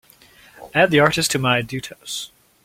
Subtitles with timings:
[0.73, 2.31] Add the artist to my Duetos.